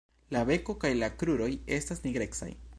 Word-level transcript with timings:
La 0.35 0.39
beko 0.49 0.75
kaj 0.85 0.91
la 1.03 1.11
kruroj 1.19 1.51
estas 1.79 2.05
nigrecaj. 2.09 2.53